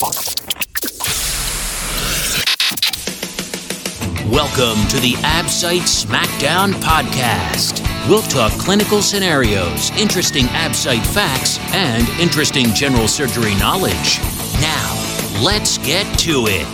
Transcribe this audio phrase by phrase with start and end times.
[0.00, 0.16] Welcome
[4.88, 7.86] to the AbSite Smackdown podcast.
[8.08, 14.18] We'll talk clinical scenarios, interesting AbSite facts, and interesting general surgery knowledge.
[14.62, 16.66] Now, let's get to it.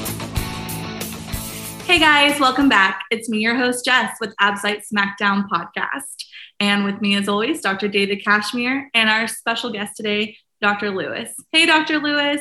[1.83, 3.07] Hey guys, welcome back.
[3.11, 6.25] It's me, your host, Jess, with AbSite Smackdown podcast.
[6.61, 7.89] And with me, as always, Dr.
[7.89, 10.93] David Kashmer and our special guest today, Dr.
[10.93, 11.35] Louis.
[11.51, 11.99] Hey, Dr.
[11.99, 12.41] Louis.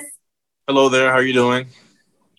[0.68, 1.12] Hello there.
[1.12, 1.68] How are you doing?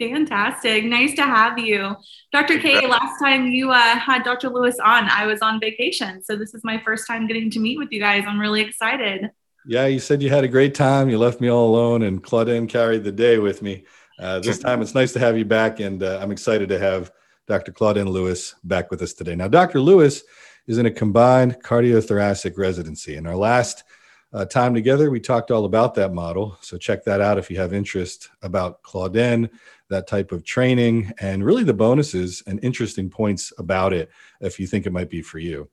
[0.00, 0.84] Fantastic.
[0.84, 1.94] Nice to have you.
[2.32, 2.58] Dr.
[2.58, 4.48] K, last time you uh, had Dr.
[4.48, 6.20] Louis on, I was on vacation.
[6.24, 8.24] So this is my first time getting to meet with you guys.
[8.26, 9.30] I'm really excited.
[9.64, 11.08] Yeah, you said you had a great time.
[11.08, 13.84] You left me all alone, and Clauden carried the day with me.
[14.18, 17.12] Uh, this time it's nice to have you back, and uh, I'm excited to have
[17.46, 17.70] Dr.
[17.70, 19.36] Clauden Louis back with us today.
[19.36, 19.78] Now, Dr.
[19.78, 20.20] Louis
[20.66, 23.14] is in a combined cardiothoracic residency.
[23.14, 23.84] In our last
[24.32, 26.58] uh, time together, we talked all about that model.
[26.60, 29.48] So check that out if you have interest about Clauden,
[29.88, 34.66] that type of training, and really the bonuses and interesting points about it if you
[34.66, 35.68] think it might be for you.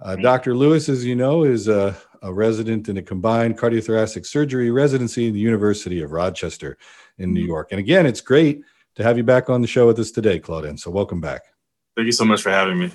[0.00, 0.56] Uh, Dr.
[0.56, 5.32] Louis, as you know, is a, a, resident in a combined cardiothoracic surgery residency in
[5.32, 6.76] the University of Rochester
[7.18, 7.48] in New mm-hmm.
[7.48, 7.68] York.
[7.70, 8.62] And again, it's great
[8.96, 10.78] to have you back on the show with us today, Clauden.
[10.78, 11.42] So welcome back.
[11.96, 12.90] Thank you so much for having me.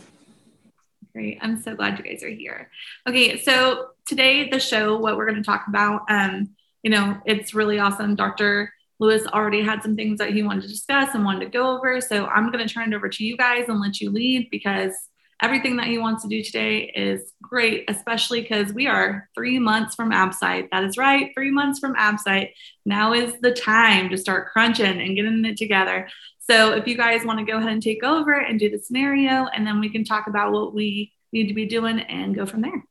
[1.14, 1.40] Great.
[1.42, 2.70] I'm so glad you guys are here.
[3.08, 6.50] Okay, so today the show, what we're going to talk about, um,
[6.82, 8.16] you know, it's really awesome.
[8.16, 8.74] Dr.
[9.00, 12.02] Louis already had some things that he wanted to discuss and wanted to go over.
[12.02, 14.94] So I'm going to turn it over to you guys and let you lead because
[15.42, 19.96] everything that he wants to do today is great, especially because we are three months
[19.96, 20.70] from AbSite.
[20.72, 22.50] That is right, three months from AbSite.
[22.86, 26.10] Now is the time to start crunching and getting it together.
[26.50, 29.46] So if you guys want to go ahead and take over and do the scenario,
[29.46, 32.62] and then we can talk about what we need to be doing and go from
[32.62, 32.84] there.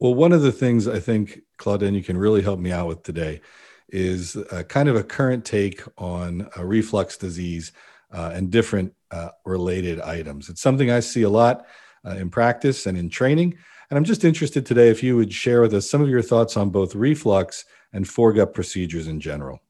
[0.00, 3.02] Well, one of the things I think, Clauden, you can really help me out with
[3.02, 3.40] today
[3.88, 7.72] is a kind of a current take on a reflux disease
[8.12, 10.48] uh, and different uh, related items.
[10.48, 11.66] It's something I see a lot
[12.04, 13.56] uh, in practice and in training.
[13.90, 16.56] And I'm just interested today if you would share with us some of your thoughts
[16.56, 19.60] on both reflux and foregut procedures in general.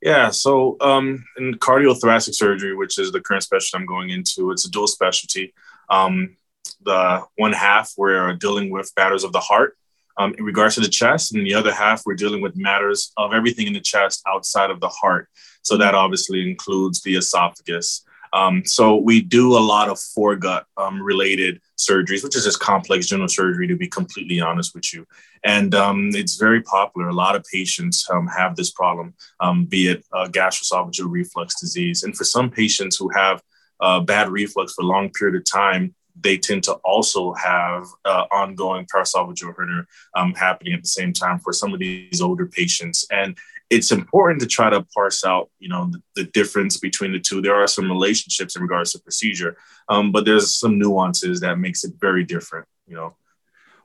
[0.00, 4.66] Yeah, so um, in cardiothoracic surgery, which is the current specialty I'm going into, it's
[4.66, 5.52] a dual specialty.
[5.88, 6.36] Um,
[6.86, 9.76] the one half we're dealing with matters of the heart
[10.16, 13.34] um, in regards to the chest, and the other half we're dealing with matters of
[13.34, 15.28] everything in the chest outside of the heart.
[15.62, 17.88] So that obviously includes the esophagus.
[18.32, 23.06] Um, so we do a lot of foregut um, related surgeries, which is just complex
[23.06, 25.06] general surgery, to be completely honest with you.
[25.44, 27.08] And um, it's very popular.
[27.08, 32.02] A lot of patients um, have this problem, um, be it uh, gastroesophageal reflux disease.
[32.02, 33.42] And for some patients who have
[33.80, 38.24] uh, bad reflux for a long period of time, they tend to also have uh,
[38.32, 43.06] ongoing paraesophageal hernia um, happening at the same time for some of these older patients.
[43.10, 43.36] And
[43.68, 47.42] it's important to try to parse out, you know, the, the difference between the two.
[47.42, 49.56] There are some relationships in regards to procedure,
[49.88, 53.16] um, but there's some nuances that makes it very different, you know.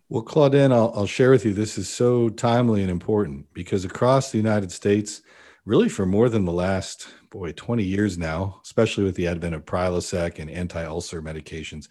[0.10, 1.54] Well, Clauden, I'll, I'll share with you.
[1.54, 5.22] This is so timely and important because across the United States,
[5.66, 9.66] really for more than the last boy 20 years now, especially with the advent of
[9.66, 11.88] Prilosec and anti-ulcer medications,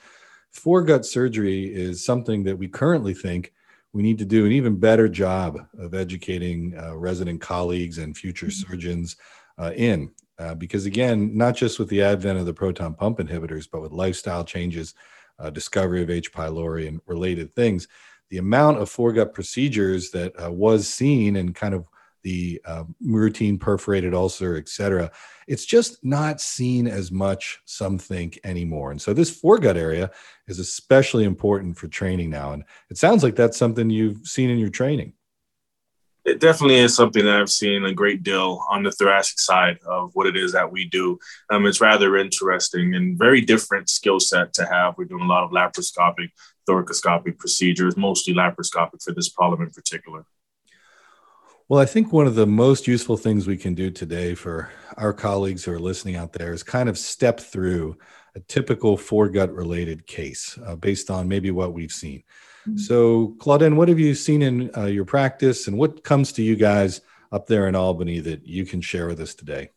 [0.54, 3.52] foregut surgery is something that we currently think
[3.92, 8.46] we need to do an even better job of educating uh, resident colleagues and future
[8.46, 8.70] mm-hmm.
[8.70, 9.16] surgeons
[9.58, 10.10] uh, in.
[10.38, 13.92] Uh, because again, not just with the advent of the proton pump inhibitors, but with
[13.92, 14.94] lifestyle changes,
[15.38, 16.32] uh, discovery of H.
[16.32, 17.88] pylori, and related things,
[18.30, 21.84] the amount of foregut procedures that uh, was seen and kind of
[22.22, 25.10] the uh, routine perforated ulcer, et cetera,
[25.50, 28.92] it's just not seen as much, some think, anymore.
[28.92, 30.12] And so this foregut area
[30.46, 32.52] is especially important for training now.
[32.52, 35.14] And it sounds like that's something you've seen in your training.
[36.24, 40.12] It definitely is something that I've seen a great deal on the thoracic side of
[40.14, 41.18] what it is that we do.
[41.50, 44.94] Um, it's rather interesting and very different skill set to have.
[44.96, 46.28] We're doing a lot of laparoscopic,
[46.68, 50.24] thoracoscopic procedures, mostly laparoscopic for this problem in particular.
[51.70, 55.12] Well, I think one of the most useful things we can do today for our
[55.12, 57.96] colleagues who are listening out there is kind of step through
[58.34, 62.24] a typical foregut related case uh, based on maybe what we've seen.
[62.66, 62.76] Mm-hmm.
[62.76, 66.56] So, Clauden, what have you seen in uh, your practice and what comes to you
[66.56, 69.70] guys up there in Albany that you can share with us today?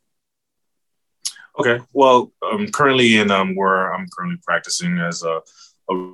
[1.59, 1.79] Okay.
[1.93, 5.41] Well, I'm currently in um, where I'm currently practicing as a,
[5.91, 6.13] a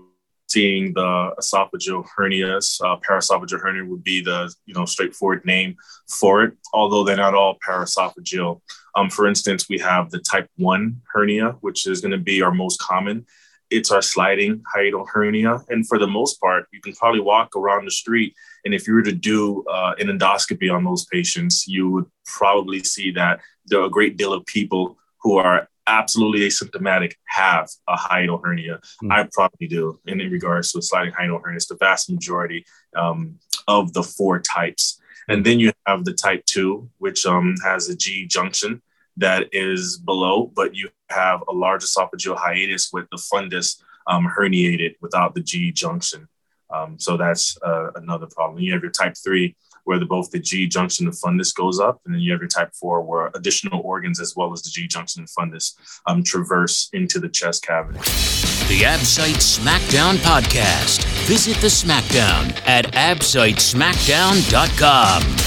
[0.49, 2.81] seeing the esophageal hernias.
[2.83, 5.75] Uh, paraesophageal hernia would be the you know straightforward name
[6.07, 8.61] for it, although they're not all paraesophageal.
[8.95, 12.51] Um, for instance, we have the type one hernia, which is going to be our
[12.51, 13.25] most common.
[13.69, 17.85] It's our sliding hiatal hernia, and for the most part, you can probably walk around
[17.85, 18.33] the street
[18.65, 22.83] And if you were to do uh, an endoscopy on those patients, you would probably
[22.83, 27.95] see that there are a great deal of people who are absolutely asymptomatic have a
[27.95, 28.79] hiatal hernia.
[29.03, 29.11] Mm.
[29.11, 31.57] I probably do in, in regards to a sliding hiatal hernia.
[31.57, 32.65] It's the vast majority
[32.95, 35.01] um, of the four types.
[35.27, 38.81] And then you have the type two, which um, has a G junction
[39.17, 44.95] that is below, but you have a large esophageal hiatus with the fundus um, herniated
[45.01, 46.27] without the G junction.
[46.71, 48.61] Um, so that's uh, another problem.
[48.63, 49.55] You have your type three,
[49.89, 52.47] where the, both the G junction and fundus goes up, and then you have your
[52.47, 55.73] type four, where additional organs as well as the G junction and fundus
[56.05, 57.97] um, traverse into the chest cavity.
[57.97, 61.03] The Absite Smackdown podcast.
[61.25, 65.39] Visit the Smackdown at absitesmackdown.com.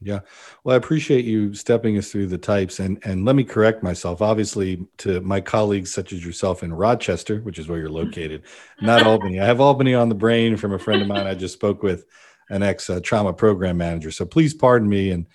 [0.00, 0.20] Yeah.
[0.64, 4.22] Well, I appreciate you stepping us through the types and and let me correct myself.
[4.22, 8.42] Obviously, to my colleagues such as yourself in Rochester, which is where you're located,
[8.80, 9.40] not Albany.
[9.40, 12.06] I have Albany on the brain from a friend of mine I just spoke with
[12.50, 14.10] an ex uh, trauma program manager.
[14.10, 15.10] So please pardon me.
[15.10, 15.26] And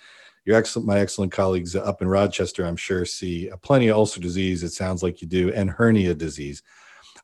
[0.44, 4.62] your excellent, my excellent colleagues up in Rochester, I'm sure, see plenty of ulcer disease.
[4.62, 6.62] It sounds like you do, and hernia disease.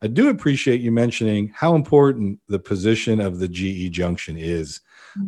[0.03, 4.81] I do appreciate you mentioning how important the position of the GE junction is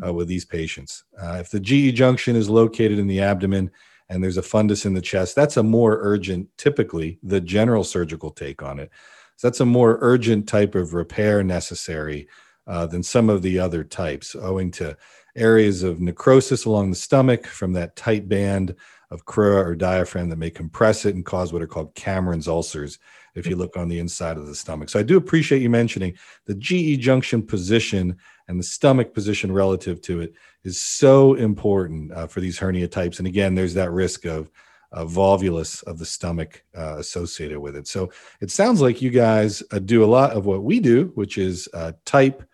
[0.04, 1.04] uh, with these patients.
[1.16, 3.70] Uh, if the GE junction is located in the abdomen
[4.08, 8.30] and there's a fundus in the chest, that's a more urgent, typically, the general surgical
[8.30, 8.90] take on it.
[9.36, 12.28] So that's a more urgent type of repair necessary
[12.66, 14.96] uh, than some of the other types, owing to
[15.36, 18.74] areas of necrosis along the stomach from that tight band
[19.10, 22.98] of crura or diaphragm that may compress it and cause what are called Cameron's ulcers
[23.34, 24.88] if you look on the inside of the stomach.
[24.88, 26.14] So I do appreciate you mentioning
[26.46, 28.16] the GE junction position
[28.48, 33.18] and the stomach position relative to it is so important uh, for these hernia types.
[33.18, 34.50] And again, there's that risk of
[34.92, 37.88] uh, volvulus of the stomach uh, associated with it.
[37.88, 41.36] So it sounds like you guys uh, do a lot of what we do, which
[41.36, 42.44] is uh, type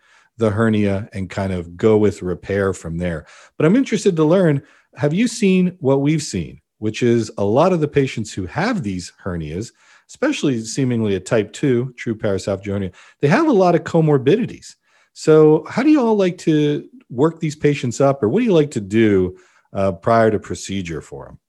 [0.41, 3.25] the hernia and kind of go with repair from there.
[3.55, 4.63] But I'm interested to learn
[4.95, 8.83] have you seen what we've seen, which is a lot of the patients who have
[8.83, 9.71] these hernias,
[10.09, 12.91] especially seemingly a type 2 true paraesophageal hernia,
[13.21, 14.75] they have a lot of comorbidities.
[15.13, 18.53] So, how do you all like to work these patients up, or what do you
[18.53, 19.37] like to do
[19.73, 21.39] uh, prior to procedure for them?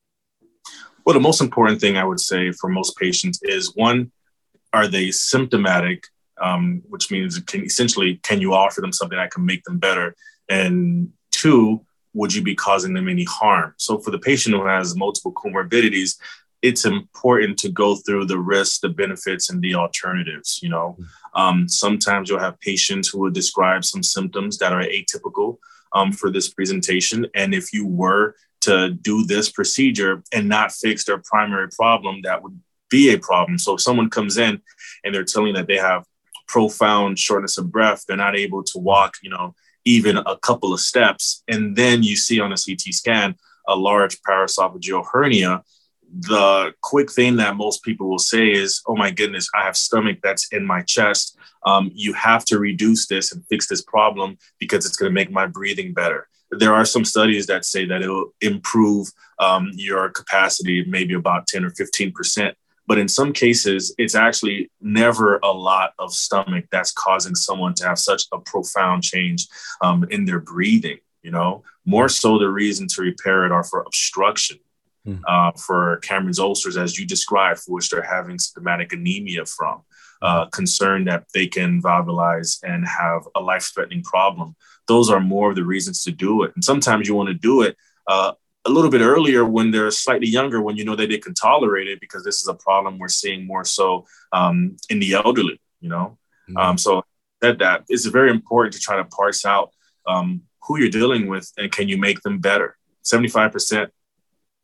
[1.06, 4.12] Well, the most important thing I would say for most patients is one,
[4.72, 6.08] are they symptomatic
[6.42, 10.14] um, which means can essentially can you offer them something that can make them better?
[10.48, 11.84] And two
[12.14, 13.74] would you be causing them any harm?
[13.78, 16.18] So for the patient who has multiple comorbidities
[16.60, 20.96] it's important to go through the risks the benefits and the alternatives you know?
[21.34, 25.58] Um, sometimes you'll have patients who will describe some symptoms that are atypical
[25.92, 27.26] um, for this presentation.
[27.34, 32.42] And if you were to do this procedure and not fix their primary problem that
[32.42, 32.58] would
[32.90, 33.58] be a problem.
[33.58, 34.60] So if someone comes in
[35.02, 36.04] and they're telling that they have
[36.46, 38.04] profound shortness of breath.
[38.06, 39.54] They're not able to walk, you know,
[39.84, 41.42] even a couple of steps.
[41.48, 43.34] And then you see on a CT scan
[43.68, 45.62] a large paraesophageal hernia.
[46.14, 50.18] The quick thing that most people will say is, oh my goodness, I have stomach
[50.22, 51.38] that's in my chest.
[51.64, 55.30] Um, you have to reduce this and fix this problem because it's going to make
[55.30, 56.28] my breathing better.
[56.50, 61.46] There are some studies that say that it will improve um, your capacity maybe about
[61.46, 62.56] 10 or 15 percent
[62.87, 67.87] but in some cases, it's actually never a lot of stomach that's causing someone to
[67.87, 69.46] have such a profound change
[69.81, 70.99] um, in their breathing.
[71.23, 74.58] You know, more so the reason to repair it are for obstruction,
[75.06, 75.20] mm.
[75.29, 79.82] uh, for Cameron's ulcers, as you described, for which they're having symptomatic anemia from.
[80.20, 84.55] Uh, concern that they can volvulize and have a life-threatening problem.
[84.86, 86.53] Those are more of the reasons to do it.
[86.55, 90.28] And sometimes you want to do it uh, a little bit earlier when they're slightly
[90.28, 93.08] younger, when you know that they can tolerate it, because this is a problem we're
[93.08, 96.19] seeing more so um, in the elderly, you know.
[96.48, 96.56] Mm-hmm.
[96.56, 97.02] Um, so
[97.42, 99.72] said that that is very important to try to parse out
[100.06, 102.76] um, who you're dealing with and can you make them better.
[103.02, 103.90] Seventy-five percent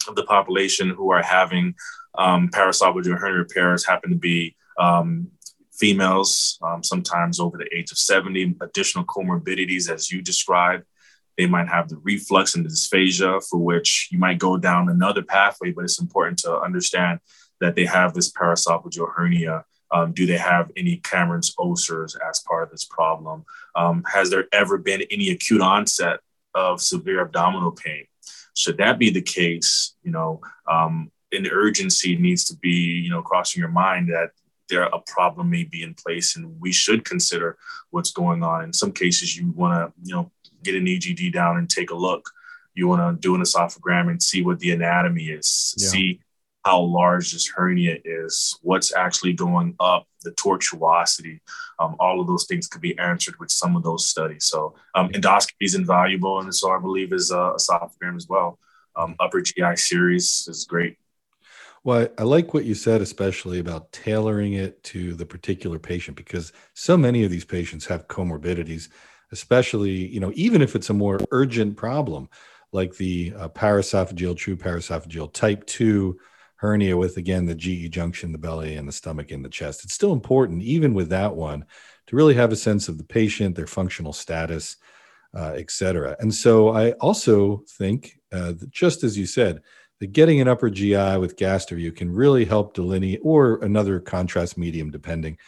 [0.09, 1.75] of the population who are having
[2.17, 5.29] um, paraesophageal hernia repairs happen to be um,
[5.79, 10.85] females, um, sometimes over the age of 70, additional comorbidities as you described.
[11.39, 15.23] They might have the reflux and the dysphagia, for which you might go down another
[15.23, 17.21] pathway, but it's important to understand
[17.61, 19.65] that they have this paraesophageal hernia.
[19.91, 23.45] Um, do they have any Cameron's ulcers as part of this problem?
[23.75, 26.21] Um, has there ever been any acute onset
[26.55, 28.05] of severe abdominal pain?
[28.55, 33.23] Should that be the case, you know, um, an urgency needs to be, you know,
[33.23, 34.31] crossing your mind that
[34.69, 37.57] there a problem may be in place and we should consider
[37.91, 38.65] what's going on.
[38.65, 40.31] In some cases, you want to, you know,
[40.63, 42.31] get an EGD down and take a look.
[42.75, 45.89] You want to do an esophagram and see what the anatomy is, yeah.
[45.89, 46.21] see
[46.65, 51.41] how large this hernia is, what's actually going up, the tortuosity,
[51.79, 54.45] um, all of those things could be answered with some of those studies.
[54.45, 58.59] So um, endoscopy is invaluable, and so I believe is uh, esophagram as well.
[58.97, 60.97] Um, upper GI series is great.
[61.85, 66.53] Well, I like what you said, especially about tailoring it to the particular patient, because
[66.75, 68.89] so many of these patients have comorbidities,
[69.33, 72.29] especially, you know, even if it's a more urgent problem,
[72.73, 76.19] like the uh, paraesophageal, true paraesophageal type 2
[76.57, 79.85] hernia with, again, the GE junction, the belly, and the stomach and the chest.
[79.85, 81.65] It's still important, even with that one,
[82.09, 84.77] to really have a sense of the patient, their functional status,
[85.35, 86.17] uh, et cetera.
[86.21, 89.61] And so I also think, uh, just as you said,
[90.01, 94.91] that getting an upper GI with GastroVu can really help delineate, or another contrast medium,
[94.91, 95.39] depending,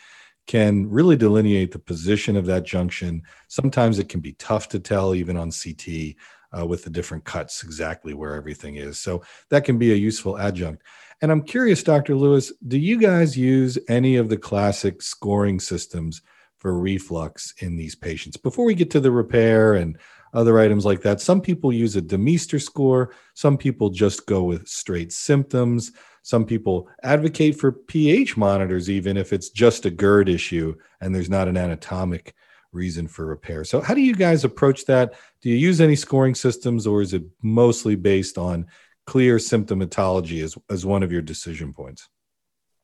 [0.51, 3.23] can really delineate the position of that junction.
[3.47, 6.17] Sometimes it can be tough to tell, even on CT,
[6.59, 8.99] uh, with the different cuts, exactly where everything is.
[8.99, 10.83] So that can be a useful adjunct.
[11.23, 12.17] And I'm curious, Dr.
[12.17, 16.21] Louis, do you guys use any of the classic scoring systems
[16.59, 18.37] for reflux in these patients?
[18.37, 19.97] Before we get to the repair and
[20.33, 21.21] other items like that.
[21.21, 23.15] Some people use a DeMeester score.
[23.35, 25.93] Some people just go with straight symptoms.
[26.23, 31.31] Some people advocate for pH monitors, even if it's just a GERD issue and there's
[31.31, 32.35] not an anatomic
[32.73, 33.65] reason for repair.
[33.65, 35.15] So, how do you guys approach that?
[35.43, 38.67] Do you use any scoring systems or is it mostly based on
[39.07, 42.09] clear symptomatology as, as one of your decision points?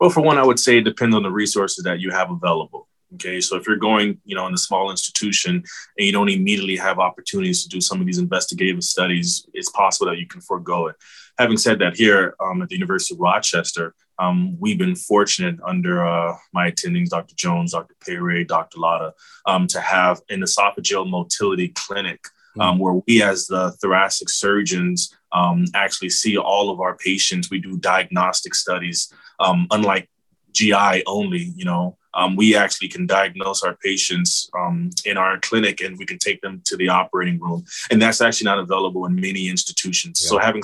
[0.01, 2.89] Well, for one, I would say it depends on the resources that you have available.
[3.15, 6.77] Okay, so if you're going, you know, in a small institution and you don't immediately
[6.77, 10.89] have opportunities to do some of these investigative studies, it's possible that you can forego
[10.89, 10.97] it.
[11.39, 16.05] Having said that, here um, at the University of Rochester, um, we've been fortunate under
[16.05, 17.35] uh, my attendings, Dr.
[17.37, 17.95] Jones, Dr.
[18.05, 18.81] Peyre, Dr.
[18.81, 19.13] Lada,
[19.45, 22.27] um, to have an esophageal motility clinic
[22.59, 27.51] um, where we, as the thoracic surgeons, um, actually see all of our patients.
[27.51, 30.09] We do diagnostic studies, um, unlike
[30.53, 31.99] GI only, you know.
[32.17, 36.41] Um, we actually can diagnose our patients um, in our clinic and we can take
[36.41, 37.65] them to the operating room.
[37.91, 40.21] And that's actually not available in many institutions.
[40.23, 40.31] Yeah.
[40.31, 40.63] So having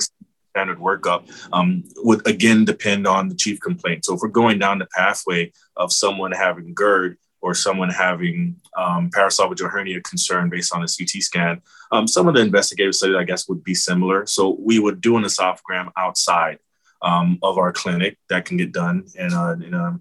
[0.53, 4.05] standard workup um, would again depend on the chief complaint.
[4.05, 9.09] So if we're going down the pathway of someone having GERD or someone having um,
[9.09, 13.23] paraesophageal hernia concern based on a CT scan, um, some of the investigative studies, I
[13.23, 14.25] guess, would be similar.
[14.25, 16.59] So we would do an esophagram outside
[17.01, 19.99] um, of our clinic that can get done in a, in a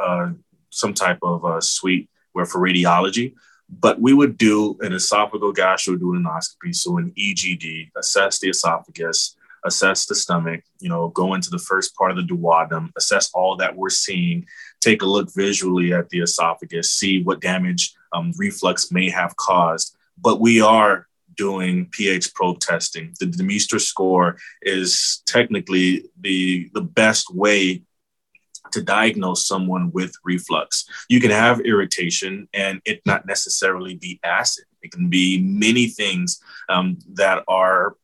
[0.00, 0.30] uh,
[0.78, 3.34] some type of uh, suite where for radiology.
[3.68, 10.14] But we would do an esophageal gastroduodenoscopy, so an EGD, assess the esophagus, assess the
[10.14, 13.90] stomach, you know, go into the first part of the duodenum, assess all that we're
[13.90, 14.46] seeing,
[14.80, 19.96] take a look visually at the esophagus, see what damage um, reflux may have caused.
[20.16, 21.06] But we are
[21.36, 23.14] doing pH probe testing.
[23.20, 27.82] The DeMeester score is technically the, the best way
[28.72, 30.86] to diagnose someone with reflux.
[31.08, 34.64] You can have irritation and it not necessarily be acid.
[34.82, 37.96] It can be many things um, that are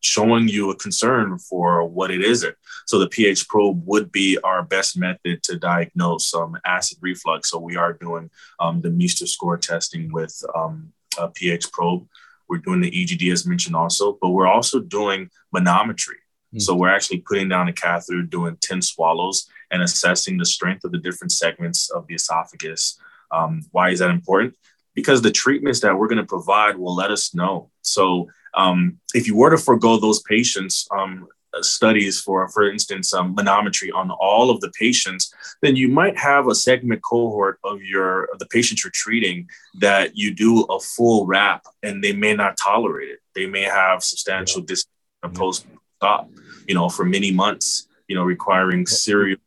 [0.00, 2.44] showing you a concern for what it is.
[2.86, 7.50] So the pH probe would be our best method to diagnose um, acid reflux.
[7.50, 12.06] So we are doing um, the Meester score testing with um, a pH probe.
[12.48, 16.18] We're doing the EGD as mentioned also, but we're also doing manometry.
[16.54, 16.62] Mm.
[16.62, 20.92] So we're actually putting down a catheter, doing 10 swallows and assessing the strength of
[20.92, 22.98] the different segments of the esophagus.
[23.30, 24.54] Um, why is that important?
[24.94, 27.70] Because the treatments that we're going to provide will let us know.
[27.82, 31.28] So um, if you were to forego those patients, um,
[31.60, 36.48] studies for, for instance, um, manometry on all of the patients, then you might have
[36.48, 39.48] a segment cohort of your of the patients you're treating
[39.80, 43.18] that you do a full wrap and they may not tolerate it.
[43.34, 44.66] They may have substantial yeah.
[44.68, 44.86] dis-
[45.34, 45.66] post
[46.00, 46.30] stop,
[46.66, 49.38] you know, for many months, you know, requiring serial.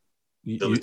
[0.44, 0.78] You,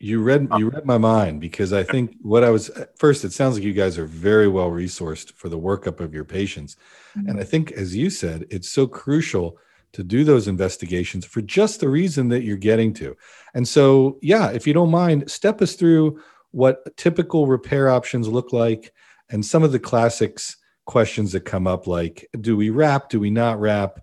[0.00, 3.24] you read you read my mind because I think what I was first.
[3.24, 6.76] It sounds like you guys are very well resourced for the workup of your patients,
[7.16, 7.28] mm-hmm.
[7.28, 9.58] and I think, as you said, it's so crucial
[9.92, 13.14] to do those investigations for just the reason that you're getting to.
[13.54, 16.18] And so, yeah, if you don't mind, step us through
[16.50, 18.92] what typical repair options look like
[19.30, 23.30] and some of the classics questions that come up like do we wrap do we
[23.30, 24.00] not wrap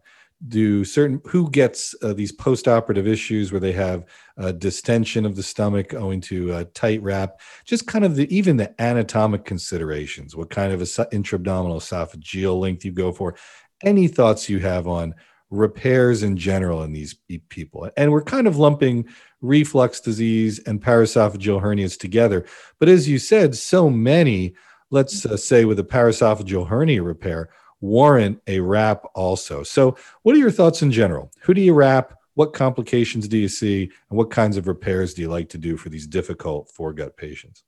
[0.48, 4.06] do certain who gets uh, these post-operative issues where they have
[4.38, 8.56] uh, distension of the stomach owing to a tight wrap just kind of the even
[8.56, 13.36] the anatomic considerations what kind of a intra-abdominal esophageal length you go for.
[13.84, 15.14] Any thoughts you have on
[15.50, 17.16] repairs in general in these
[17.50, 17.90] people?
[17.98, 19.08] And we're kind of lumping
[19.42, 22.46] reflux disease and paraesophageal hernias together
[22.78, 24.54] but as you said so many
[24.92, 27.50] let's uh, say with a paraesophageal hernia repair
[27.82, 29.64] warrant a wrap also.
[29.64, 31.32] So, what are your thoughts in general?
[31.42, 32.20] Who do you wrap?
[32.40, 35.76] what complications do you see, and what kinds of repairs do you like to do
[35.76, 37.66] for these difficult foregut patients?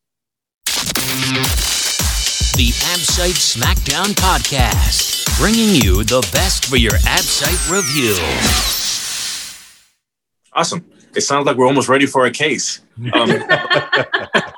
[2.55, 8.15] The AbSite SmackDown Podcast, bringing you the best for your AbSite review.
[10.53, 10.85] Awesome.
[11.17, 12.79] It sounds like we're almost ready for a case.
[13.13, 13.29] Um,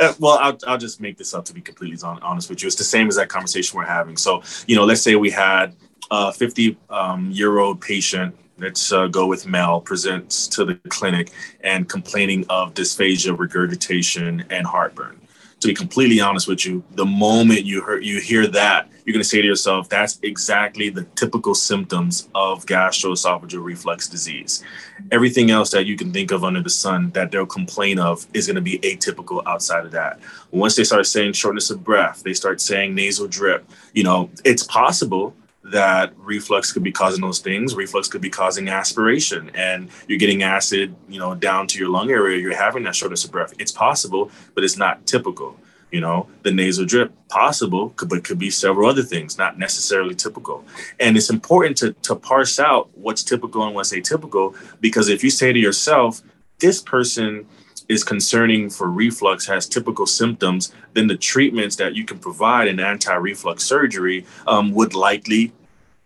[0.00, 2.66] Uh, well, I'll, I'll just make this up to be completely honest with you.
[2.66, 4.16] It's the same as that conversation we're having.
[4.16, 5.76] So, you know, let's say we had
[6.10, 11.32] a 50 um, year old patient, let's uh, go with Mel, presents to the clinic
[11.62, 15.20] and complaining of dysphagia, regurgitation, and heartburn
[15.60, 19.24] to be completely honest with you, the moment you hear you hear that, you're going
[19.24, 24.62] to say to yourself, "That's exactly the typical symptoms of gastroesophageal reflux disease."
[25.10, 28.46] Everything else that you can think of under the sun that they'll complain of is
[28.46, 30.20] going to be atypical outside of that.
[30.52, 33.68] Once they start saying shortness of breath, they start saying nasal drip.
[33.94, 37.74] You know, it's possible that reflux could be causing those things.
[37.74, 42.12] Reflux could be causing aspiration, and you're getting acid, you know, down to your lung
[42.12, 42.38] area.
[42.38, 43.54] You're having that shortness of breath.
[43.58, 45.58] It's possible, but it's not typical.
[45.90, 50.64] You know, the nasal drip, possible, but could be several other things, not necessarily typical.
[50.98, 55.30] And it's important to to parse out what's typical and what's atypical, because if you
[55.30, 56.22] say to yourself,
[56.60, 57.46] this person
[57.88, 62.78] is concerning for reflux has typical symptoms, then the treatments that you can provide in
[62.78, 65.52] anti-reflux surgery um, would likely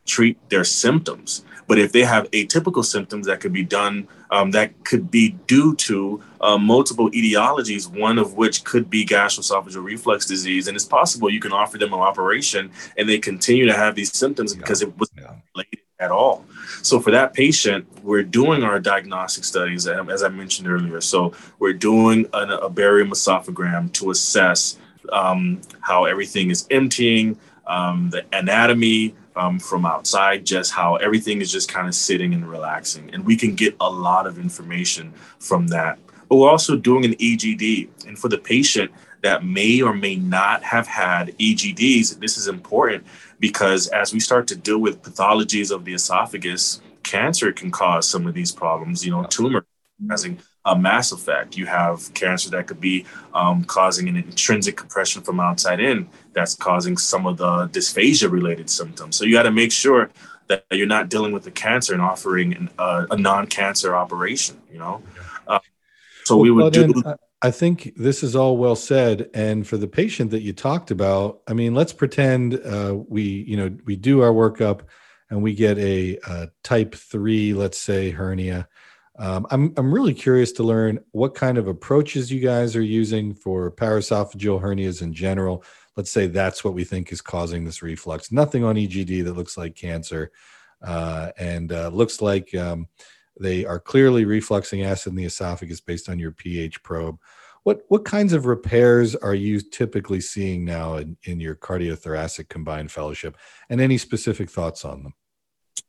[0.07, 1.45] treat their symptoms.
[1.67, 5.75] But if they have atypical symptoms that could be done, um, that could be due
[5.77, 10.69] to uh, multiple etiologies, one of which could be gastroesophageal reflux disease.
[10.69, 14.15] And it's possible you can offer them an operation and they continue to have these
[14.17, 14.61] symptoms yeah.
[14.61, 15.35] because it was yeah.
[15.55, 16.45] related at all.
[16.83, 21.01] So for that patient, we're doing our diagnostic studies, as I mentioned earlier.
[21.01, 24.79] So we're doing an, a barium esophagram to assess
[25.13, 31.51] um, how everything is emptying, um, the anatomy, um, from outside, just how everything is
[31.51, 33.13] just kind of sitting and relaxing.
[33.13, 35.99] And we can get a lot of information from that.
[36.29, 38.07] But we're also doing an EGD.
[38.07, 38.91] And for the patient
[39.23, 43.05] that may or may not have had EGDs, this is important
[43.41, 48.27] because as we start to deal with pathologies of the esophagus, cancer can cause some
[48.27, 49.67] of these problems, you know, tumor
[50.11, 51.57] having a mass effect.
[51.57, 56.55] You have cancer that could be um, causing an intrinsic compression from outside in that's
[56.55, 59.17] causing some of the dysphagia related symptoms.
[59.17, 60.11] So you got to make sure
[60.49, 64.79] that you're not dealing with the cancer and offering an, uh, a non-cancer operation, you
[64.79, 65.03] know?
[65.47, 65.59] Uh,
[66.25, 66.93] so well, we would do.
[67.43, 69.29] I think this is all well said.
[69.35, 73.59] And for the patient that you talked about, I mean, let's pretend uh, we, you
[73.59, 74.81] know, we do our workup
[75.29, 78.67] and we get a, a type three, let's say hernia
[79.19, 83.35] um, I'm I'm really curious to learn what kind of approaches you guys are using
[83.35, 85.65] for paraesophageal hernias in general.
[85.97, 88.33] Let's say that's what we think is causing this reflux.
[88.33, 90.33] Nothing on EGD that looks like cancer,
[90.83, 92.89] uh, and uh, looks like um,
[93.39, 97.19] they are clearly refluxing acid in the esophagus based on your pH probe.
[97.63, 102.91] What what kinds of repairs are you typically seeing now in, in your cardiothoracic combined
[102.91, 103.37] fellowship,
[103.71, 105.15] and any specific thoughts on them?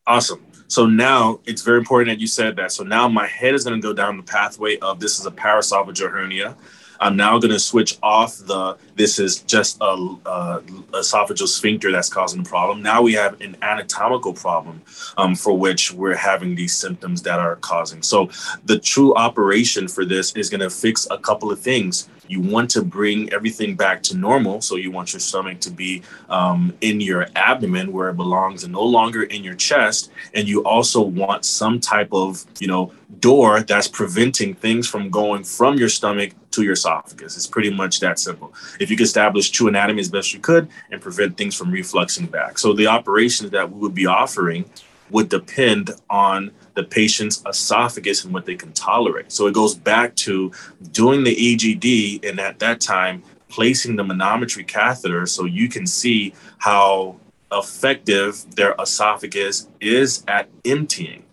[0.07, 0.45] Awesome.
[0.67, 2.71] So now it's very important that you said that.
[2.71, 5.31] So now my head is going to go down the pathway of this is a
[5.31, 6.55] paraesophageal hernia.
[6.99, 10.61] I'm now going to switch off the this is just a, a,
[10.93, 12.81] esophageal sphincter that's causing the problem.
[12.81, 14.81] Now we have an anatomical problem
[15.17, 18.01] um, for which we're having these symptoms that are causing.
[18.01, 18.29] So
[18.63, 22.69] the true operation for this is going to fix a couple of things you want
[22.71, 24.61] to bring everything back to normal.
[24.61, 28.73] So you want your stomach to be um, in your abdomen where it belongs and
[28.73, 30.11] no longer in your chest.
[30.33, 35.43] And you also want some type of, you know, door that's preventing things from going
[35.43, 37.35] from your stomach to your esophagus.
[37.35, 38.53] It's pretty much that simple.
[38.79, 42.29] If you can establish true anatomy as best you could and prevent things from refluxing
[42.29, 42.57] back.
[42.57, 44.65] So the operations that we would be offering
[45.09, 49.31] would depend on the patient's esophagus and what they can tolerate.
[49.31, 50.51] So it goes back to
[50.91, 56.33] doing the EGD and at that time placing the manometry catheter so you can see
[56.57, 57.15] how
[57.51, 61.23] effective their esophagus is at emptying.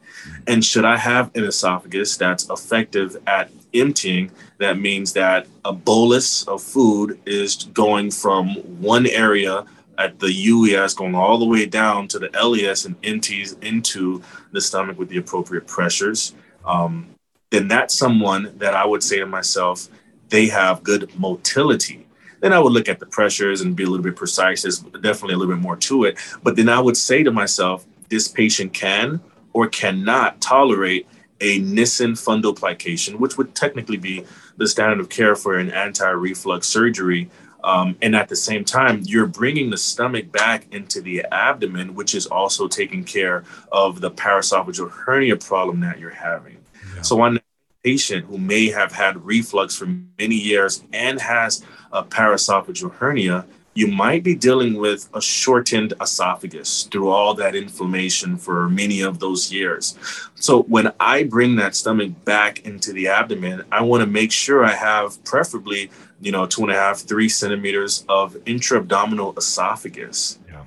[0.46, 6.46] And should I have an esophagus that's effective at emptying, that means that a bolus
[6.46, 9.64] of food is going from one area
[9.98, 14.60] at the UES going all the way down to the LES and empties into the
[14.60, 17.08] stomach with the appropriate pressures, um,
[17.50, 19.88] then that's someone that I would say to myself,
[20.28, 22.06] they have good motility.
[22.40, 24.62] Then I would look at the pressures and be a little bit precise.
[24.62, 26.18] There's definitely a little bit more to it.
[26.42, 29.20] But then I would say to myself, this patient can
[29.52, 31.06] or cannot tolerate
[31.40, 34.24] a Nissen fundoplication, which would technically be
[34.56, 37.30] the standard of care for an anti reflux surgery
[37.64, 42.14] Um, and at the same time, you're bringing the stomach back into the abdomen, which
[42.14, 46.58] is also taking care of the paraesophageal hernia problem that you're having.
[46.94, 47.02] Yeah.
[47.02, 47.40] So, on a
[47.84, 49.86] patient who may have had reflux for
[50.18, 56.84] many years and has a paraesophageal hernia, you might be dealing with a shortened esophagus
[56.84, 59.96] through all that inflammation for many of those years.
[60.34, 64.64] So when I bring that stomach back into the abdomen, I want to make sure
[64.64, 70.38] I have preferably, you know, two and a half, three centimeters of intra-abdominal esophagus.
[70.46, 70.64] Yeah.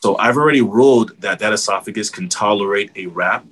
[0.00, 3.44] So I've already ruled that that esophagus can tolerate a wrap.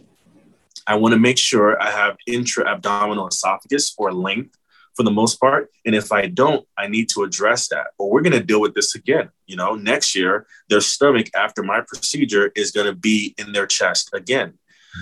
[0.86, 4.56] I want to make sure I have intra-abdominal esophagus or length
[4.94, 5.70] for the most part.
[5.84, 7.88] And if I don't, I need to address that.
[7.98, 9.30] But we're going to deal with this again.
[9.46, 13.66] You know, next year, their stomach after my procedure is going to be in their
[13.66, 14.54] chest again.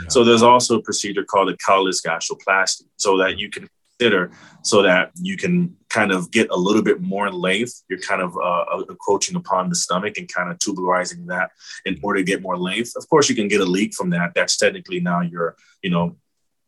[0.03, 0.09] Yeah.
[0.09, 4.31] So there's also a procedure called a collis gastroplasty, so that you can consider,
[4.63, 7.83] so that you can kind of get a little bit more length.
[7.89, 11.51] You're kind of uh, uh encroaching upon the stomach and kind of tubularizing that
[11.87, 12.93] in order to get more length.
[12.97, 14.33] Of course, you can get a leak from that.
[14.35, 16.17] That's technically now you're, you know,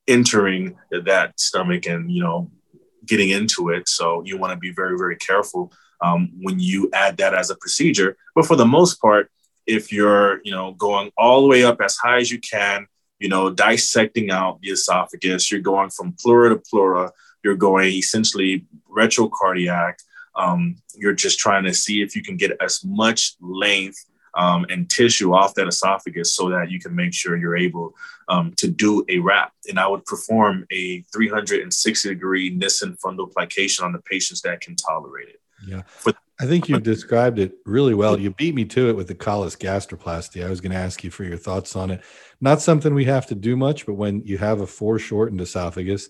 [0.08, 2.50] entering that stomach and you know
[3.10, 3.88] getting into it.
[3.88, 7.56] So you want to be very, very careful um, when you add that as a
[7.56, 8.16] procedure.
[8.34, 9.30] But for the most part,
[9.66, 12.86] if you're, you know, going all the way up as high as you can,
[13.18, 17.10] you know, dissecting out the esophagus, you're going from pleura to pleura,
[17.44, 19.94] you're going essentially retrocardiac.
[20.36, 24.88] Um, you're just trying to see if you can get as much length um, and
[24.88, 27.94] tissue off that esophagus so that you can make sure you're able
[28.28, 29.52] um, to do a wrap.
[29.68, 35.28] And I would perform a 360 degree Nissen fundoplication on the patients that can tolerate
[35.28, 35.40] it.
[35.66, 35.82] Yeah.
[35.86, 38.18] For- I think you described it really well.
[38.18, 40.42] You beat me to it with the collis gastroplasty.
[40.42, 42.00] I was going to ask you for your thoughts on it.
[42.40, 46.08] Not something we have to do much, but when you have a foreshortened esophagus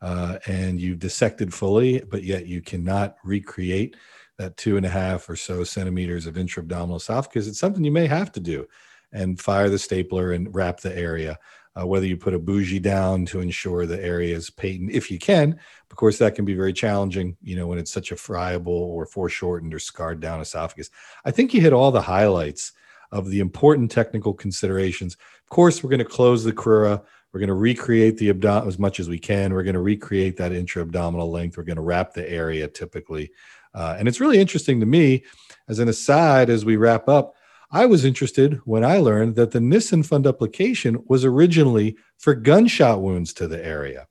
[0.00, 3.96] uh, and you've dissected fully, but yet you cannot recreate
[4.38, 8.06] that two and a half or so centimeters of intra-abdominal esophagus, it's something you may
[8.06, 8.66] have to do
[9.12, 11.38] and fire the stapler and wrap the area.
[11.74, 15.18] Uh, whether you put a bougie down to ensure the area is patent, if you
[15.18, 15.58] can.
[15.90, 19.06] Of course, that can be very challenging, you know, when it's such a friable or
[19.06, 20.90] foreshortened or scarred down esophagus.
[21.24, 22.72] I think you hit all the highlights
[23.10, 25.14] of the important technical considerations.
[25.14, 27.02] Of course, we're going to close the crura.
[27.32, 29.54] We're going to recreate the abdomen as much as we can.
[29.54, 31.56] We're going to recreate that intra-abdominal length.
[31.56, 33.30] We're going to wrap the area typically.
[33.74, 35.24] Uh, and it's really interesting to me,
[35.68, 37.34] as an aside, as we wrap up,
[37.70, 43.32] I was interested when I learned that the Nissen fundoplication was originally for gunshot wounds
[43.34, 44.06] to the area.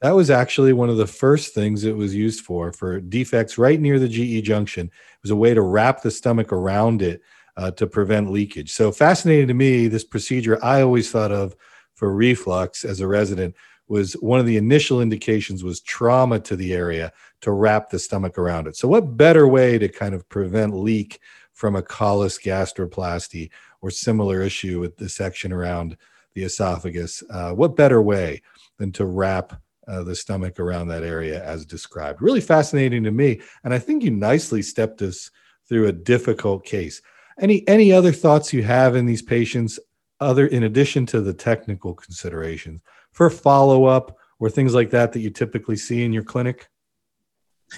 [0.00, 3.80] That was actually one of the first things it was used for, for defects right
[3.80, 4.86] near the GE junction.
[4.86, 7.22] It was a way to wrap the stomach around it
[7.56, 8.72] uh, to prevent leakage.
[8.72, 11.54] So fascinating to me, this procedure I always thought of
[11.94, 13.54] for reflux as a resident
[13.88, 18.38] was one of the initial indications was trauma to the area to wrap the stomach
[18.38, 18.76] around it.
[18.76, 21.20] So, what better way to kind of prevent leak
[21.52, 25.96] from a collis gastroplasty or similar issue with the section around
[26.34, 27.22] the esophagus?
[27.30, 28.42] Uh, what better way
[28.78, 32.22] than to wrap uh, the stomach around that area as described?
[32.22, 35.30] Really fascinating to me, and I think you nicely stepped us
[35.68, 37.02] through a difficult case.
[37.38, 39.78] Any any other thoughts you have in these patients,
[40.20, 42.80] other in addition to the technical considerations
[43.14, 46.68] for follow up or things like that that you typically see in your clinic?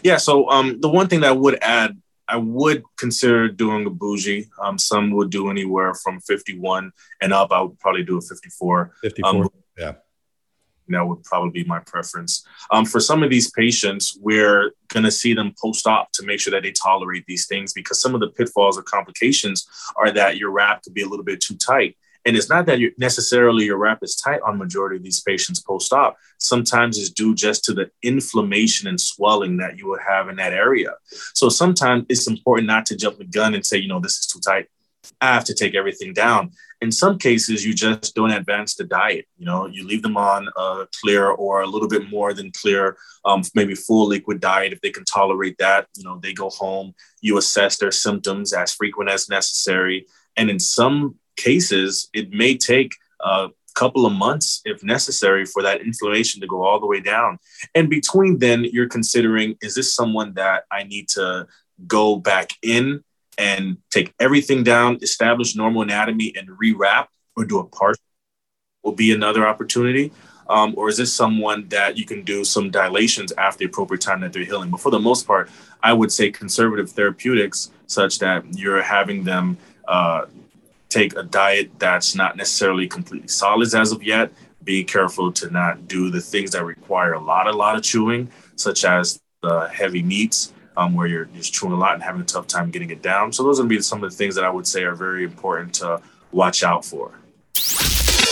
[0.02, 0.16] Yeah.
[0.16, 1.96] So um, the one thing that I would add,
[2.26, 4.48] I would consider doing a bougie.
[4.60, 7.52] Um, some would do anywhere from 51 and up.
[7.52, 8.92] I would probably do a 54.
[9.00, 9.30] 54.
[9.30, 9.92] Um, yeah.
[10.88, 12.46] That would probably be my preference.
[12.70, 16.40] Um, for some of these patients, we're going to see them post op to make
[16.40, 20.36] sure that they tolerate these things because some of the pitfalls or complications are that
[20.36, 21.96] your wrap could be a little bit too tight.
[22.26, 25.60] And it's not that you necessarily your wrap is tight on majority of these patients
[25.60, 26.16] post-op.
[26.38, 30.52] Sometimes it's due just to the inflammation and swelling that you will have in that
[30.52, 30.94] area.
[31.34, 34.26] So sometimes it's important not to jump the gun and say, you know, this is
[34.26, 34.66] too tight.
[35.20, 36.50] I have to take everything down.
[36.80, 39.26] In some cases, you just don't advance the diet.
[39.38, 42.96] You know, you leave them on a clear or a little bit more than clear,
[43.24, 45.86] um, maybe full liquid diet if they can tolerate that.
[45.96, 46.92] You know, they go home.
[47.20, 50.06] You assess their symptoms as frequent as necessary.
[50.36, 55.82] And in some cases, it may take a couple of months, if necessary, for that
[55.82, 57.38] inflammation to go all the way down.
[57.74, 61.46] And between then, you're considering is this someone that I need to
[61.86, 63.04] go back in
[63.38, 68.02] and take everything down, establish normal anatomy, and rewrap, or do a partial?
[68.82, 70.12] Will be another opportunity.
[70.48, 74.20] Um, or is this someone that you can do some dilations after the appropriate time
[74.20, 74.70] that they're healing?
[74.70, 75.50] But for the most part,
[75.82, 80.26] I would say conservative therapeutics, such that you're having them uh,
[80.96, 84.32] take a diet that's not necessarily completely solids as of yet.
[84.64, 88.30] Be careful to not do the things that require a lot, a lot of chewing,
[88.56, 92.24] such as the heavy meats, um, where you're just chewing a lot and having a
[92.24, 93.32] tough time getting it down.
[93.32, 95.74] So those would be some of the things that I would say are very important
[95.76, 96.00] to
[96.32, 97.12] watch out for.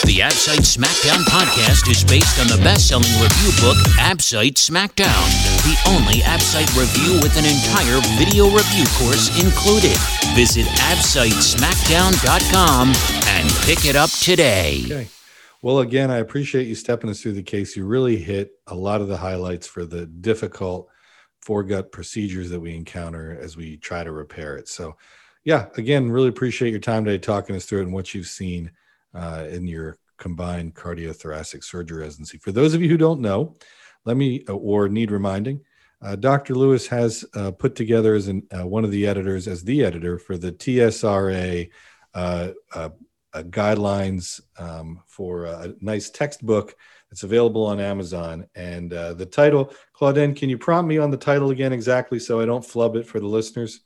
[0.05, 5.25] The Absite SmackDown podcast is based on the best-selling review book Absite SmackDown,
[5.65, 9.97] the only Absite review with an entire video review course included.
[10.37, 12.93] Visit AbsiteSmackdown.com
[13.29, 14.83] and pick it up today.
[14.85, 15.09] Okay.
[15.63, 17.75] Well, again, I appreciate you stepping us through the case.
[17.75, 20.91] You really hit a lot of the highlights for the difficult
[21.43, 24.69] foregut procedures that we encounter as we try to repair it.
[24.69, 24.99] So,
[25.45, 28.71] yeah, again, really appreciate your time today talking us through it and what you've seen
[29.15, 32.39] uh, in your combined cardiothoracic surgery residency.
[32.39, 33.57] For those of you who don't know,
[34.05, 35.61] let me uh, or need reminding,
[36.03, 36.55] uh, Dr.
[36.55, 40.19] Louis has uh, put together as an, uh, one of the editors, as the editor
[40.19, 41.71] for the TSRA
[42.15, 42.51] uh,
[43.35, 46.77] guidelines um, for a nice textbook
[47.11, 48.47] that's available on Amazon.
[48.55, 52.47] And the title, Clauden, can you prompt me on the title again exactly so I
[52.47, 53.81] don't flub it for the listeners?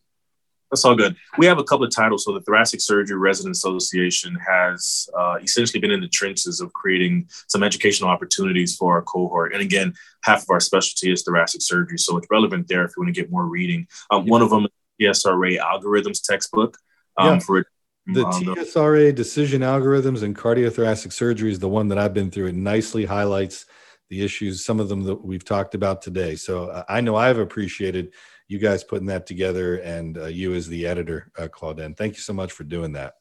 [0.71, 1.17] That's all good.
[1.39, 2.25] We have a couple of titles.
[2.25, 7.29] So the Thoracic Surgery Resident Association has uh, essentially been in the trenches of creating
[7.49, 9.55] some educational opportunities for our cohort.
[9.55, 13.03] And again, half of our specialty is thoracic surgery, so it's relevant there if you
[13.03, 13.87] want to get more reading.
[14.11, 14.31] Um, yeah.
[14.31, 16.77] One of them is the TSRA algorithms textbook
[17.17, 17.39] um, yeah.
[17.41, 17.67] for
[18.07, 22.47] the um, TSRA decision algorithms and cardiothoracic surgery is the one that I've been through.
[22.47, 23.67] It nicely highlights
[24.09, 26.35] the issues, some of them that we've talked about today.
[26.35, 28.15] So uh, I know I've appreciated
[28.49, 31.97] you guys putting that together and uh, you as the editor, uh, Clauden.
[31.97, 33.15] Thank you so much for doing that.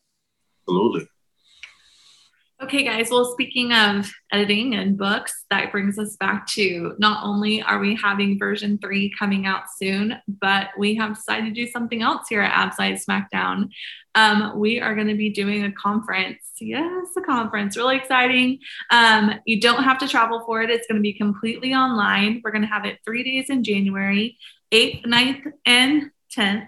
[0.64, 1.08] Absolutely.
[2.60, 3.12] Okay, guys.
[3.12, 7.94] Well, speaking of editing and books, that brings us back to not only are we
[7.94, 12.42] having version three coming out soon, but we have decided to do something else here
[12.42, 13.70] at Absite SmackDown.
[14.16, 16.40] Um, we are going to be doing a conference.
[16.60, 17.78] Yes, a conference.
[17.78, 18.58] Really exciting.
[18.90, 22.42] Um, you don't have to travel for it, it's going to be completely online.
[22.44, 24.36] We're going to have it three days in January.
[24.72, 26.68] 8th, 9th, and 10th.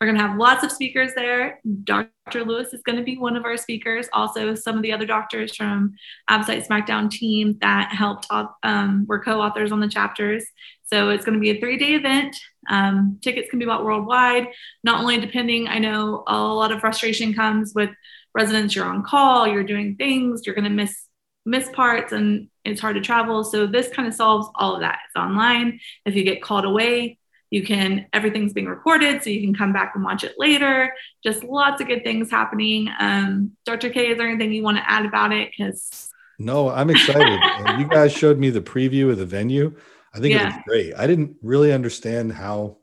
[0.00, 1.60] We're going to have lots of speakers there.
[1.84, 2.44] Dr.
[2.44, 4.08] Louis is going to be one of our speakers.
[4.12, 5.94] Also, some of the other doctors from
[6.28, 8.26] Absite SmackDown team that helped
[8.62, 10.44] um, were co-authors on the chapters.
[10.86, 12.36] So it's going to be a three-day event.
[12.68, 14.48] Um, tickets can be bought worldwide.
[14.82, 17.90] Not only depending, I know a lot of frustration comes with
[18.34, 18.74] residents.
[18.74, 21.06] You're on call, you're doing things, you're going to miss
[21.46, 23.44] miss parts, and it's hard to travel.
[23.44, 24.98] So this kind of solves all of that.
[25.06, 25.80] It's online.
[26.04, 27.18] If you get called away,
[27.50, 30.94] you can, everything's being recorded, so you can come back and watch it later.
[31.22, 32.88] Just lots of good things happening.
[32.98, 33.90] Um, Dr.
[33.90, 35.50] K, is there anything you want to add about it?
[35.50, 36.08] Because
[36.38, 37.38] no, I'm excited.
[37.78, 39.76] you guys showed me the preview of the venue.
[40.14, 40.42] I think yeah.
[40.42, 40.94] it was great.
[40.96, 42.78] I didn't really understand how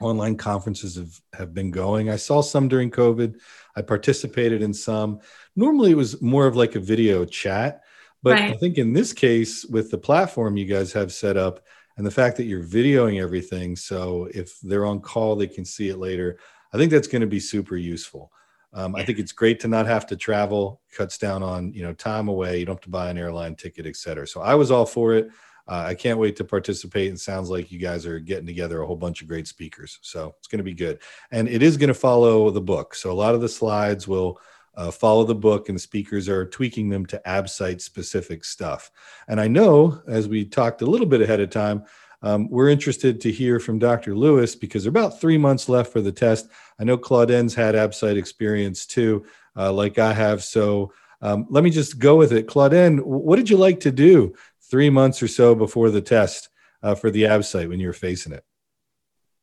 [0.00, 2.10] online conferences have, have been going.
[2.10, 3.38] I saw some during COVID.
[3.76, 5.20] I participated in some.
[5.54, 7.82] Normally it was more of like a video chat.
[8.22, 8.54] But right.
[8.54, 11.60] I think in this case, with the platform you guys have set up,
[12.00, 15.90] and the fact that you're videoing everything so if they're on call they can see
[15.90, 16.38] it later.
[16.72, 18.32] I think that's going to be super useful.
[18.72, 20.80] Um, i think it's great to not have to travel.
[20.96, 22.58] Cuts down on you know time away.
[22.58, 24.26] You don't have to buy an airline ticket et cetera.
[24.26, 25.28] So i was all for it.
[25.68, 27.10] Uh, i can't wait to participate.
[27.10, 29.98] And sounds like you guys are getting together a whole bunch of great speakers.
[30.00, 31.00] So it's going to be good.
[31.30, 32.94] And it is going to follow the book.
[32.94, 34.40] So a lot of the slides will
[34.74, 38.90] uh, follow the book and speakers are tweaking them to absite specific stuff.
[39.28, 41.84] And i know as we talked a little bit ahead of time
[42.22, 45.92] um, we're interested to hear from dr louis because there are about three months left
[45.92, 46.48] for the test.
[46.78, 49.24] I know clauden's had absite experience too
[49.56, 50.42] uh, like i have.
[50.42, 52.46] So um, let me just go with it.
[52.46, 54.34] Clauden what did you like to do
[54.70, 56.48] three months or so before the test
[56.82, 58.44] uh, for the absite when you were facing it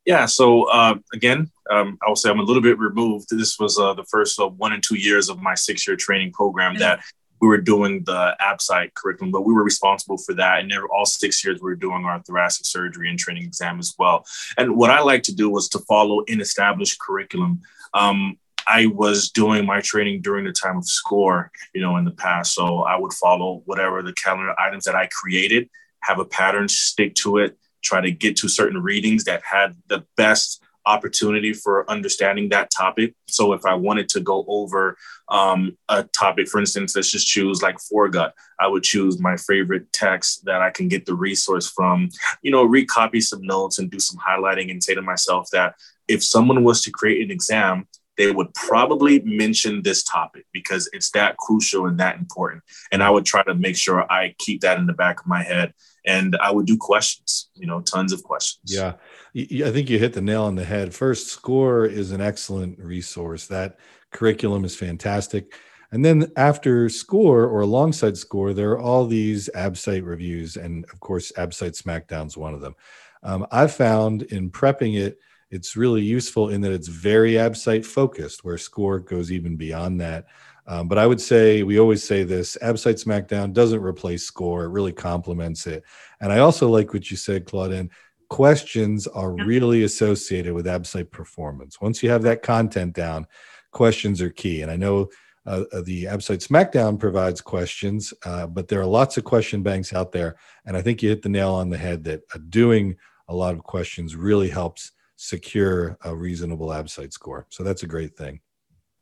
[0.04, 3.28] yeah, so uh, again, um, I will say I'm a little bit removed.
[3.30, 6.32] This was uh, the first uh, one and two years of my six year training
[6.32, 6.80] program mm-hmm.
[6.80, 7.00] that
[7.40, 10.60] we were doing the ABSITE curriculum, but we were responsible for that.
[10.60, 14.24] And all six years we were doing our thoracic surgery and training exam as well.
[14.56, 17.60] And what I like to do was to follow an established curriculum.
[17.94, 22.10] Um, I was doing my training during the time of SCORE, you know, in the
[22.10, 22.54] past.
[22.54, 27.14] So I would follow whatever the calendar items that I created, have a pattern, stick
[27.16, 27.56] to it
[27.88, 33.14] try to get to certain readings that had the best opportunity for understanding that topic.
[33.28, 34.96] So if I wanted to go over
[35.28, 39.92] um, a topic, for instance, let's just choose like foregut, I would choose my favorite
[39.92, 42.08] text that I can get the resource from,
[42.42, 45.74] you know, recopy some notes and do some highlighting and say to myself that
[46.08, 51.10] if someone was to create an exam, they would probably mention this topic because it's
[51.10, 52.62] that crucial and that important.
[52.90, 55.42] And I would try to make sure I keep that in the back of my
[55.42, 55.72] head
[56.06, 58.62] and I would do questions, you know, tons of questions.
[58.64, 58.94] Yeah.
[59.36, 60.94] I think you hit the nail on the head.
[60.94, 63.46] First, SCORE is an excellent resource.
[63.46, 63.78] That
[64.12, 65.54] curriculum is fantastic.
[65.90, 70.56] And then after SCORE or alongside SCORE, there are all these ABSITE reviews.
[70.56, 72.74] And of course, ABSITE SmackDown's one of them.
[73.22, 75.18] Um, I've found in prepping it,
[75.50, 80.26] it's really useful in that it's very AbSite focused, where SCORE goes even beyond that.
[80.68, 84.68] Um, but I would say we always say this: AbSite SmackDown doesn't replace SCORE; it
[84.68, 85.82] really complements it.
[86.20, 87.90] And I also like what you said, Clauden.
[88.28, 91.80] Questions are really associated with AbSite performance.
[91.80, 93.26] Once you have that content down,
[93.72, 94.60] questions are key.
[94.60, 95.08] And I know
[95.46, 99.94] uh, uh the AbSite SmackDown provides questions, uh, but there are lots of question banks
[99.94, 100.36] out there.
[100.66, 102.96] And I think you hit the nail on the head that uh, doing
[103.28, 107.46] a lot of questions really helps secure a reasonable AbSite score.
[107.48, 108.40] So that's a great thing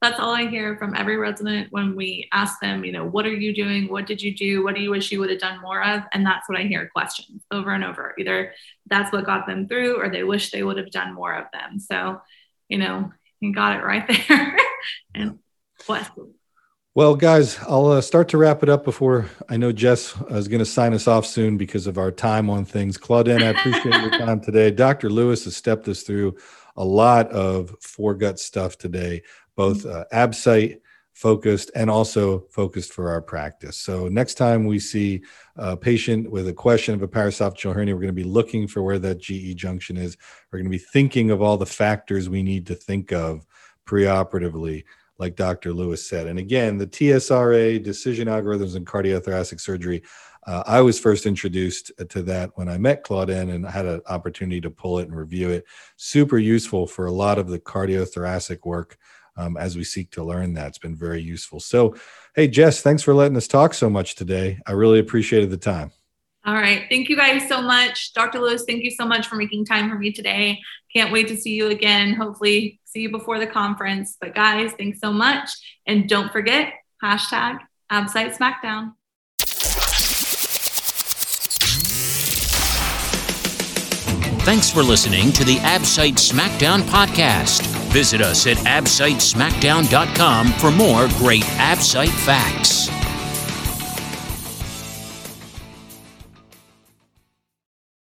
[0.03, 3.35] that's all I hear from every resident when we ask them, you know, what are
[3.35, 3.89] you doing?
[3.89, 4.63] What did you do?
[4.63, 6.03] What do you wish you would have done more of?
[6.13, 8.15] And that's what I hear questions over and over.
[8.19, 8.53] Either
[8.87, 11.79] that's what got them through or they wish they would have done more of them.
[11.79, 12.21] So,
[12.69, 14.59] you know, you got it right there.
[15.15, 15.39] and
[15.87, 16.35] questions.
[16.95, 20.61] Well, guys, I'll uh, start to wrap it up before I know Jess is going
[20.61, 22.97] to sign us off soon because of our time on things.
[22.97, 24.71] Clauden, I appreciate your time today.
[24.71, 25.11] Dr.
[25.11, 26.37] Louis has stepped us through
[26.77, 29.23] a lot of foregut stuff today
[29.57, 29.91] both mm-hmm.
[29.91, 30.81] uh, AbSite
[31.17, 33.79] focused and also focused for our practice.
[33.79, 35.23] So next time we see
[35.57, 38.83] a patient with a question of a paraesophageal hernia, we're going to be looking for
[38.83, 40.19] where that GE junction is.
[40.53, 43.47] We're going to be thinking of all the factors we need to think of
[43.87, 44.85] preoperatively,
[45.17, 45.73] like Dr.
[45.73, 46.27] Louis said.
[46.27, 50.03] And again, the TSRA decision algorithms in cardiothoracic surgery.
[50.47, 54.01] Uh, I was first introduced to that when I met Clauden and I had an
[54.07, 55.65] opportunity to pull it and review it.
[55.97, 58.97] Super useful for a lot of the cardiothoracic work
[59.37, 60.69] um, as we seek to learn that.
[60.69, 61.59] It's been very useful.
[61.59, 61.97] So,
[62.35, 64.61] hey, Jess, thanks for letting us talk so much today.
[64.67, 65.91] I really appreciated the time.
[66.47, 66.85] All right.
[66.89, 68.15] Thank you guys so much.
[68.15, 68.39] Dr.
[68.39, 70.61] Louis, thank you so much for making time for me today.
[70.95, 72.15] Can't wait to see you again.
[72.15, 74.17] Hopefully, see you before the conference.
[74.21, 75.51] But, guys, thanks so much.
[75.87, 77.59] And don't forget hashtag
[77.91, 78.93] AbSite SmackDown.
[84.47, 87.67] Thanks for listening to the AbSite SmackDown podcast.
[87.93, 93.06] Visit us at absitesmackdown.com for more great AbSite facts.